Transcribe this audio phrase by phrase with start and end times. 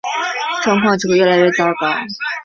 [0.63, 1.85] 状况只会越来越糟糕